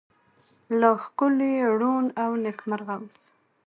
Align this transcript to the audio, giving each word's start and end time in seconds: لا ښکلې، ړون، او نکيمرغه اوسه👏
لا 0.79 0.91
ښکلې، 1.03 1.53
ړون، 1.79 2.05
او 2.23 2.31
نکيمرغه 2.43 2.95
اوسه👏 2.99 3.27